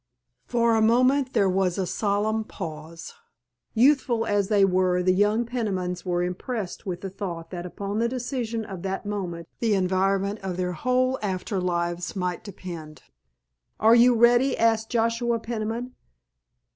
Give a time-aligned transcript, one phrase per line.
[0.47, 3.13] For a moment there was a solemn pause.
[3.75, 8.09] Youthful as they were the young Penimans were impressed with the thought that upon the
[8.09, 13.03] decision of that moment the environment of their whole after lives might depend.
[13.79, 15.93] "Are you ready?" asked Joshua Peniman.